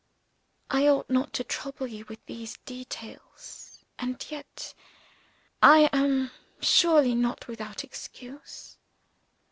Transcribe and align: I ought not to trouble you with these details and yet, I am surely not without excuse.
I 0.71 0.87
ought 0.87 1.11
not 1.11 1.31
to 1.33 1.43
trouble 1.43 1.85
you 1.85 2.05
with 2.09 2.25
these 2.25 2.57
details 2.65 3.85
and 3.99 4.25
yet, 4.31 4.73
I 5.61 5.91
am 5.93 6.31
surely 6.59 7.13
not 7.13 7.47
without 7.47 7.83
excuse. 7.83 8.77